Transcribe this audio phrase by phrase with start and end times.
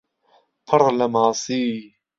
[0.67, 1.63] پڕ لە ماسی